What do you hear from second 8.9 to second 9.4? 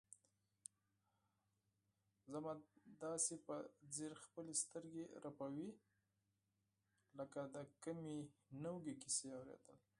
کیسې